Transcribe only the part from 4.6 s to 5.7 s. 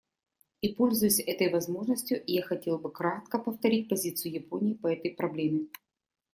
по этой проблеме.